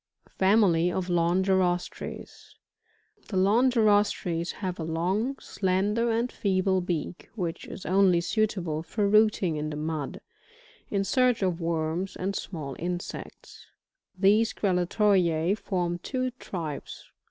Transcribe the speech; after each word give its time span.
FAMILY 0.39 0.91
OF 0.91 1.09
LONGIROSTRES. 1.11 2.55
45. 3.27 3.27
The 3.27 3.37
Longlrostres 3.37 4.53
have 4.53 4.79
a 4.79 4.83
long, 4.83 5.37
slender 5.37 6.09
and 6.09 6.31
feeble 6.31 6.81
beak, 6.81 7.29
which 7.35 7.65
is 7.67 7.85
only 7.85 8.19
suitable 8.19 8.81
for 8.81 9.07
rooting 9.07 9.57
in 9.57 9.69
the 9.69 9.75
mud, 9.75 10.19
in 10.89 11.03
search 11.03 11.43
of 11.43 11.59
worma 11.59 12.17
atid 12.17 12.35
small 12.35 12.75
insects, 12.79 13.67
(Plate 14.13 14.17
5yjiy. 14.17 14.21
10.) 14.21 14.21
These 14.39 14.53
Grallatoriae 14.55 15.55
form 15.59 15.99
two 15.99 16.31
tribes. 16.31 17.11